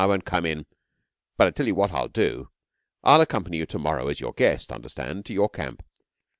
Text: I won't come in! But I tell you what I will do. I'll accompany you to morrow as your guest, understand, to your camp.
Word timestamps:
I 0.01 0.07
won't 0.07 0.25
come 0.25 0.47
in! 0.47 0.65
But 1.37 1.45
I 1.47 1.51
tell 1.51 1.67
you 1.67 1.75
what 1.75 1.91
I 1.91 2.01
will 2.01 2.07
do. 2.07 2.49
I'll 3.03 3.21
accompany 3.21 3.57
you 3.57 3.67
to 3.67 3.77
morrow 3.77 4.07
as 4.07 4.19
your 4.19 4.33
guest, 4.33 4.71
understand, 4.71 5.27
to 5.27 5.33
your 5.35 5.47
camp. 5.47 5.83